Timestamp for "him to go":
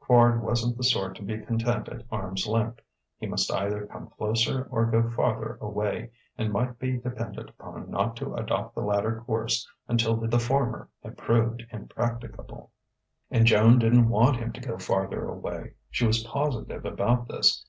14.38-14.78